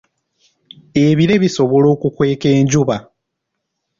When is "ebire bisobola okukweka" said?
1.05-2.47